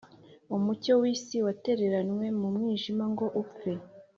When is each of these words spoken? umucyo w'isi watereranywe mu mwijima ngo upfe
umucyo 0.55 0.93
w'isi 1.01 1.37
watereranywe 1.45 2.25
mu 2.39 2.47
mwijima 2.55 3.03
ngo 3.11 3.25
upfe 3.41 3.71